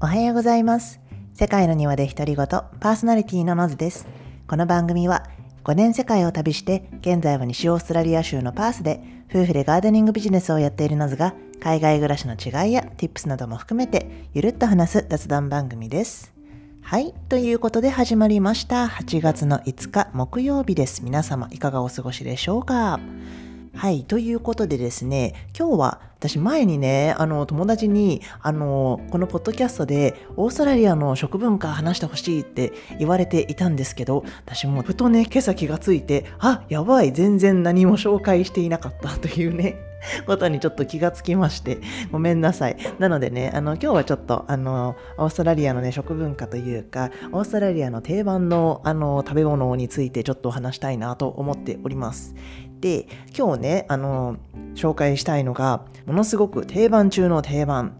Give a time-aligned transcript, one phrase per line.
[0.00, 1.00] おはようございます。
[1.34, 4.06] 世界の庭で独り言、パーソナリティのノズです。
[4.46, 5.24] この番組は
[5.64, 16.32] 5年世界を旅して、現在は西オーストラリア州のパースで夫婦でガーデニングビジネスをやっているノズが、海外暮らしの違いや Tips なども含めて、ゆるっと話す雑談番組です。
[16.80, 17.12] はい。
[17.28, 18.86] ということで始まりました。
[18.86, 21.02] 8月の5日木曜日です。
[21.02, 23.00] 皆様いかがお過ごしでしょうか？
[23.74, 24.04] はい。
[24.04, 39.76] ということでですね、今日は私前にね、あの友達に、あの、このポッドキャストでオーストラリアの食文化話してほしいって言われていたんですけど、私もふとね、今朝気がついて、あ、やばい、全然何も紹介していなかった というね、
[40.26, 41.78] ことにちょっと気がつきまして、
[42.10, 42.76] ごめんなさい。
[42.98, 52.34] なのでね、あの、今日はちょっと、あの、オーストラリアのね、食文化というか、オーストラリアの定番の、あの、食べ物についてちょっとお話したいなと思っております。
[52.80, 53.06] で、
[53.36, 54.36] 今日ね、あの、
[54.74, 57.96] 紹介したいのが、ものすごく定番中の定番、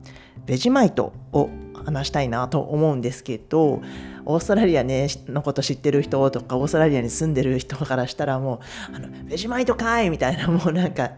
[0.47, 1.51] ベジマイトを
[1.85, 3.81] 話したいなと思うんですけど、
[4.31, 8.61] オーストラリアね、のこと知ってる人とか、オーストラリアに住んでる人からしたらも
[8.93, 11.12] う、あの、ベジマイトかいみたいな、もうなんか、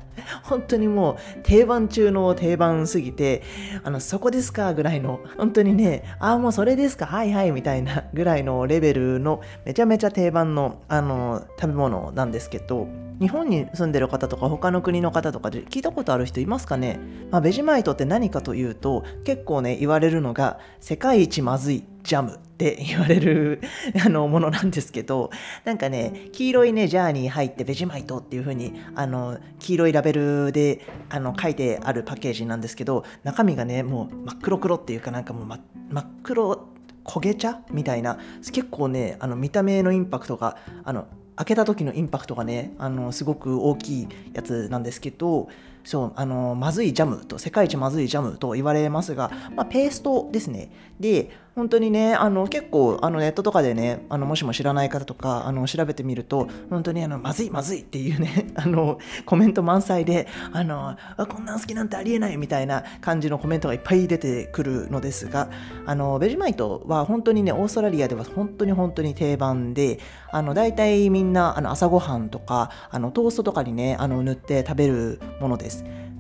[0.45, 3.43] 本当にもう定番中の定番すぎて、
[3.83, 7.05] あの、そこですかぐらいの、本当にね、ああ、もうそれですか？
[7.05, 12.87] はいはいみたいなぐらいのレベルの、めちゃめちゃ定番の、あの、食べ物なんですけど、
[13.21, 16.99] 日本に住んでる方とか他の国の方とかで聞いたことある人いますかね、
[17.31, 22.39] まあ、ベジマイトって何かというと結構ね言われるのが世界一まずいジャム。
[22.61, 23.63] って言われる
[24.05, 25.31] あのものなんですけど
[25.65, 35.59] なんかね黄色いねジャーに入ってベジマイトっていう風にあの黄色いラベルであの書いてあるパッケージなんですけど中身がねもう真っ黒黒っていうかなんかもう、ま、
[35.89, 36.69] 真っ黒
[37.05, 38.19] 焦げ茶みたいな
[38.53, 45.49] 結構ねあの見た目のインパクトがあの開けた時のインパクトがねあのすごく大きいやつなんですけど
[45.85, 65.49] そうあのまずいジャムと世界一まずいジャムと言われますが、まあ、ペーストですねで本当にねあの結構あのネットとかでねあのもしも知らない方とかあの調べてみると本当にあのまずいまずいっていうね あのコメント満載であのあこんなん好きなんてありえないみたいな感じのコメントがいっぱい出てくるのですが
[65.87, 69.99] あのベジマイトは本当にねオーストラリアでは本当に本当に定番で
[70.33, 75.70] あの大体みんなあの朝ごはんとかあのトーストとかにねあの塗って食べるものです。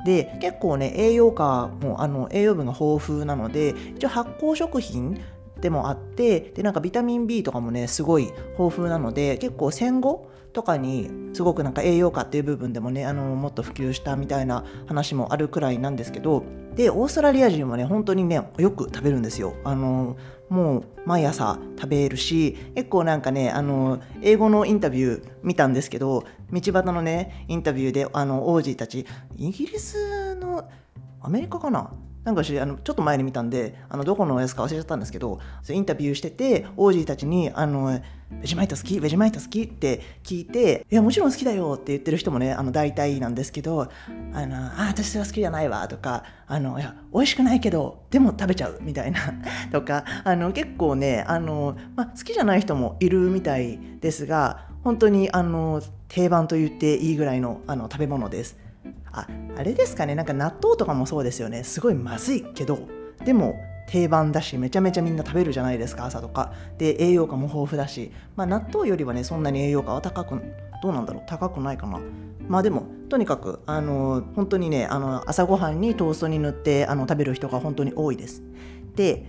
[0.04, 5.20] で結構ね栄養価もあの栄養分が豊富なので一応発酵食品
[5.60, 8.24] でもあってでなんかビタミン B とかもねすごい
[8.58, 16.44] 豊富なので結構戦後とかにすごくなんか栄養価っていう部分でもねあのもっと普及したみたいな話もあるくらいなんですけど
[16.74, 19.54] でオーストラリア人はね本当にねよく食べるんですよ。
[19.64, 20.16] あの
[20.50, 29.06] もう毎朝食べるし結構なんかねあの英語のインタビュー見たんですけど道端のねインタビューであの王子たち
[29.36, 30.68] イギリスの
[31.22, 31.92] アメリカかな？
[32.24, 37.98] なんかしあのちょっと前に見たんであのどこのやつか忘れちゃったんですけどインタビューしてて王子たちにあの
[38.30, 39.00] 「ベジマイト好き？
[39.00, 43.88] ベジマイト好き?」って聞いて「いやもちろん好きだよ」って言ってる人もねあの大体なんですけど
[44.34, 49.20] 「あのあ私は好きじゃないわ」とか「あのいや美味しくないけどでも食べちゃう」みたいな
[49.72, 58.69] とかあの結構ねあの、まあ、好きじゃない人もいるみたいですが本当にあの定番と言っていいぐらいのあの食べ物です。
[59.12, 59.26] あ
[59.56, 60.14] あれですかね。
[60.14, 61.64] なんか納豆とかもそうですよね。
[61.64, 62.88] すごいまずいけど
[63.24, 66.52] でも定番だしめちゃめちゃみんな食べるじゃないですか朝とか。
[66.78, 70.40] で栄養価も豊富だし、まあ、納豆よりはねそんなに栄養価は高く
[70.82, 71.22] どうなんだろう。
[71.26, 72.00] 高くないかな。
[72.48, 78.42] まあでもとにかくあの本当にねあの朝ごはんにトーストに塗ってあの食べる人が本当に多いです。
[78.96, 79.26] で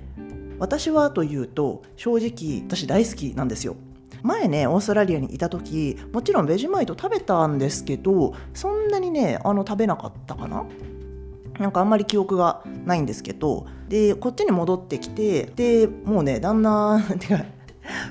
[0.59, 3.75] 私はというと正直私大好きなんですよ。
[4.24, 10.66] 前ねオーストラリアにいた時もちろんベジマイト食べたんですけどそんなにねあの食べなかったかな。
[11.59, 17.46] なんかあんまり記憶がないんですけどでこっちに戻ってきてでもうね旦那 てか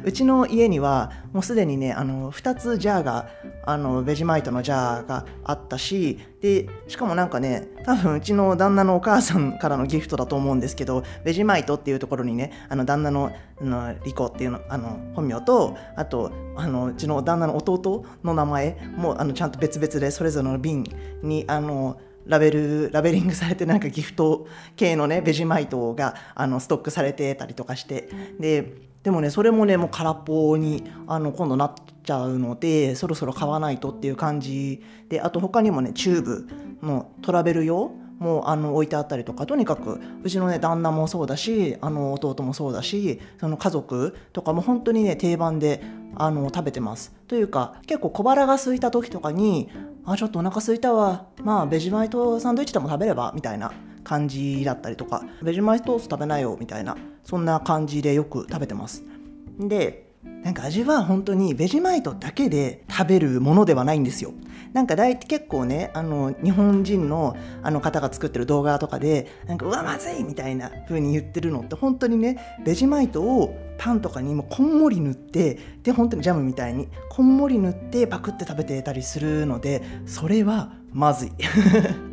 [0.04, 3.28] うちの家にはもうすでにねあの2つジャーが
[3.64, 20.84] あのベジマイトのジャーがあったしでしかもなんかね多分うちの旦那のお母さんからのギフトだと思うんですけどベジマイトっていうところにねあの旦那のあのリコっていうのあの本名とあとあのうちの旦那の弟の名前もあのちゃんと別々でそれぞれの瓶
[21.22, 24.46] にあのラベルラベリングされてなんかギフト
[24.76, 28.08] 系のねベジマイトがあのストックされてたりとかして
[28.38, 36.48] ででもねそれもねもう空っぽにあの今度なっちゃうのでそろそろ買わないとっていう感じであと他にもねチューブ
[36.82, 45.82] のトラベル用もあの置いてあったりとかとにかくうちのね旦那もそうだしあの弟もそうだしその家族とかも本当にね定番で
[46.16, 47.14] あの食べてます。
[47.28, 49.70] というか結構小腹が空いた時とかに
[50.04, 51.26] あちょっとお腹空いたわ。
[51.42, 53.72] まあベジマイトサンドイッチでも食べればみたいな。
[54.10, 59.04] 感じだったりとかベジマイトースト食べなよみたいなそんな感じでよく食べてます
[59.56, 60.10] で
[60.42, 64.32] なんか味は本当にベジマイトだけで食べるものではないんですよ。
[64.74, 81.32] なんか大体結構ねあの日本人のあの方が作ってる動画とかでなんかうわまずいみたいな風に言ってるのって本当にねベジマイトをパンとかにもこんもり塗ってで本当にジャムみたいにこんもり塗ってパクって食べてたりするのでそれはまずい。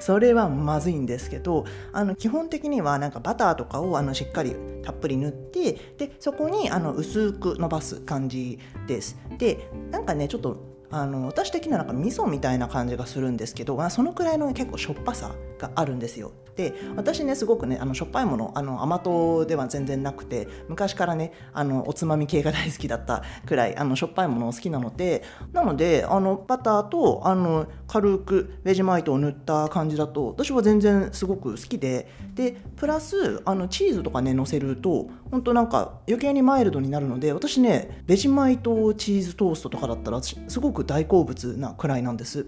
[0.00, 9.18] それはまずいんですけどあの基本的にはなんかバターとかをあのしっかりたっぷり塗ってでそこにあの薄く伸ばす感じです。
[9.38, 16.32] でなんかねちょっとあの私的にはなんか味噌みたいな感じがするんですけど、まあ、そのくらいの結構しょっぱさがあるんですよ。
[16.56, 25.22] で私ねすごくねあのしょっぱいものあの甘党では全然なくて昔からねあのおつまみ系が大好きだったくらいあのしょっぱいものを好きなので
[25.52, 42.46] なのであのバターとあの軽くベジマイトを塗った感じだと私は全然すごく好きででプラスあのチーズとかねのせると本当なんか余計にマイルドになるので私ねベジマイトチーズトーストとかだったらすごく大好物なくらいなんです。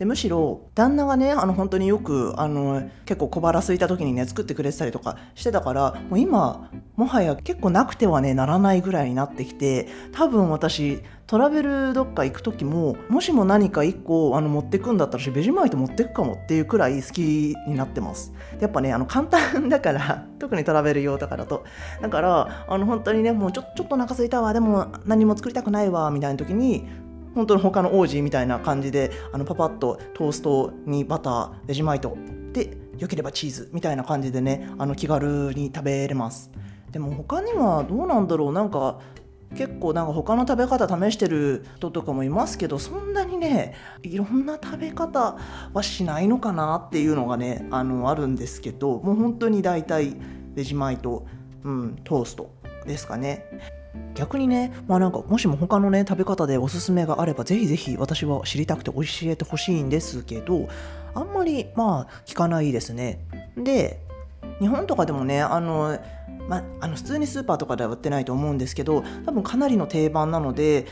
[0.00, 17.20] でむしろ旦那がねあの本当によくあの結構小腹空いた時にね作ってくれてたりとかしてたからもう今もはや結構なくてはねならないぐらいになってきて多分私トラベルどっか行く時ももしも何か1個あの持ってくんだったらベジマイト持ってくかもっていうくらい好き
[17.68, 18.32] になってます。
[18.58, 21.64] やっぱねあの簡単だから特にトラベル用とかだと。
[22.00, 26.88] だからあの本当にねもうちょちょっとお腹空いたわでも何も作りたくないわみたいな時に
[27.34, 32.16] 本当に他の王子みたいな感じであのパパッとトーストにバターベジマイト
[32.52, 36.50] で良ければチーズみたいな感じでねあの気軽に食べれます。
[36.90, 38.52] でも他にはどうなんだろう。
[38.52, 38.98] なんか
[39.56, 45.36] 結構なんか他の食べ方試してる人とかもいますけどそんなにねいろんな食べ方
[45.72, 50.16] はしないのかなっていうのがねあのあるんですけどもう本当に大体
[50.54, 51.26] ベジマイト、
[51.64, 52.54] うん、トースト
[52.86, 53.44] ですかね。
[54.14, 60.68] 逆にね、まあなんかもしも他のね食べ方でおすすめがあればぜひぜひ私は知りたくて教えてほしいんですけど
[61.14, 63.20] あんまりまあ聞かないですね。
[63.56, 64.00] で
[64.60, 65.98] 日本とかでもねあの
[66.48, 70.86] まあの普通にスーパーとかでは売ってないと思うんですけど多分かなりの定番なので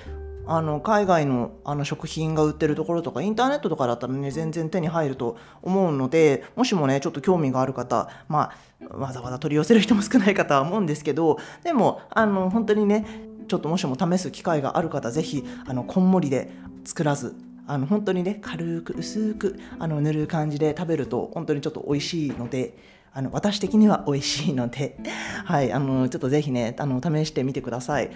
[0.48, 8.52] あの海外のあの食品が売ってるところとかインターネットとかだったらね全然手に入ると思うのでもしもねちょっと興味がある方ま
[8.90, 13.06] あわざわざ取り寄せる人も少ないかとは思うんですけどでもあの本当にね
[13.46, 16.50] ちょっともしも試す機会がある方是非あのこんもりで
[16.84, 17.36] 作らず
[17.66, 22.78] あの本当にね軽く薄くあの塗る感じで食べると本当にちょっと美味しいので
[23.12, 24.96] あの私的には美味しいので、
[25.44, 28.10] はい、あのちょっとぜひねあの試してみてください。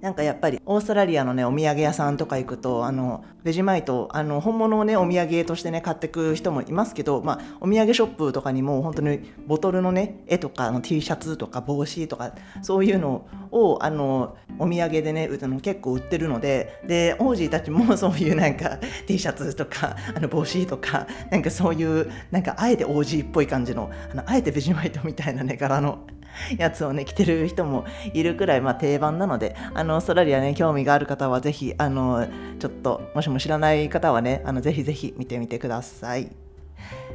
[0.00, 12.32] なんかやっぱりオーストラリアのねお土産屋さんとか行くとあのベジマイトあの本物をねお土産としてね買ってく人もいますけど、まあ、お土産ショップとかにも本当にボトルのね絵とかの T シャツとか帽子とか
[12.62, 15.28] そういうのをあのお土産でね
[15.62, 26.00] 結構売ってるのでで王子たちも そういうなんか T シャツとかあの帽子とかなんかそういうなんかあえて王子っぽい感じのあのあえてベジマイトみたいなね柄の
[26.58, 32.26] やつをね着てる人もいるくらい、まあ、定番なのであのオーストラリアね興味がある方はぜひあの
[32.58, 36.45] ちょっともしも知らない方はねあのぜひぜひ見てみてください。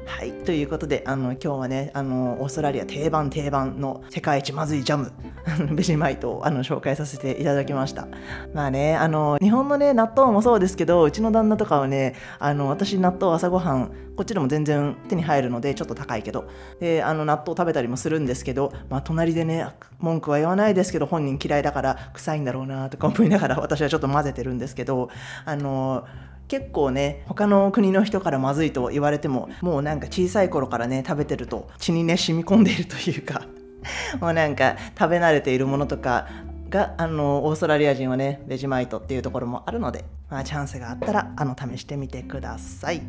[0.06, 5.12] はい、ということで、あの、今日はね、あの、オーストラリア定番定番の世界一まずいジャム、
[5.74, 8.08] ベジマイトをあの紹介させていただきました。
[8.54, 16.46] まあね、あの、日本のね、納豆もそうですけど、うちの旦那とかはね、あの、私納豆朝ごはん、こっちでも全然手に入るので、ちょっと高いけど、
[16.80, 19.68] で、あの、納豆食べたりもするんですけど、まあ、隣でね、
[20.00, 25.10] 文句は言わないですけど、本人嫌いだから臭いんだろうなとか思いながら私はちょっと混ぜてるんですけど、
[25.46, 26.06] あの、
[26.52, 33.44] 結構ね他の国の人からまずいと言われてももうなんか小さい頃からね食べてると血にね染み込んでいるというか
[34.20, 36.28] もうなんか食べ慣れているものとか
[36.70, 43.02] があのオーストラリア人はねベジマイトっていうところもあるので、まあ、チャンスがあったらあの試してみてください。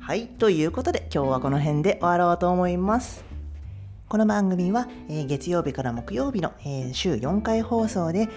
[0.00, 3.24] はいということで今日はこの辺で終わろうと思います。
[4.08, 8.28] この番組は、えー、月曜日から木曜日の、えー、週4回放送で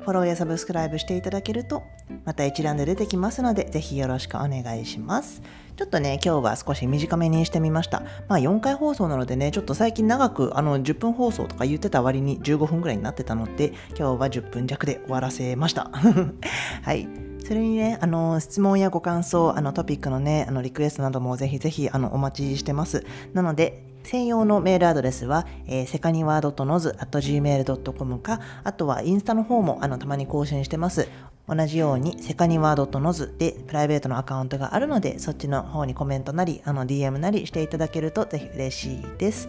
[0.00, 1.82] フォローやサブスクライブしていただけると
[2.24, 5.42] また一覧で出てきますのでぜひよろしくお願いします。
[5.76, 8.02] ちょっとね今日は少し短めにしてみました。
[8.28, 15.90] まあ4回放送なのでねちょっと最近長くあの10分放送とか言ってた割に15分ぐらいになってたので今日は10分弱で終わらせました。
[16.82, 17.29] はい。
[17.50, 23.04] それにね、あの、質問やご感想、あの、トピックのね、あの、リクエストなどもぜひぜひ、あの、お待ちしてます。
[23.34, 31.08] なので、専用のメールアドレスは、えー、セカニワードとノズ at gmail.com か、あとはインスタの方もあのたまに更新してます。
[31.48, 39.48] 同じようにセカニワードとノズでプライベートのアカウントがあるので、そっちの方にコメントなり、あの DM なりしていただけるとぜひ嬉しいです。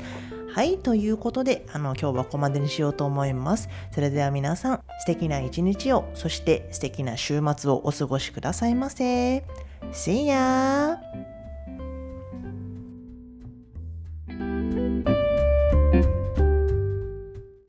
[0.53, 3.69] はい、ということで、あの、今日はここまでにしようと思います。
[3.93, 9.45] それでは皆さん、素敵な一日を、そして素敵な週末をお過ごしくださいませ。
[9.93, 11.40] See ya!